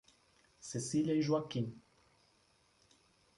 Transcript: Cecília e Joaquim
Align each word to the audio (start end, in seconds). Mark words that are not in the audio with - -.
Cecília 0.59 1.13
e 1.15 1.21
Joaquim 1.21 1.79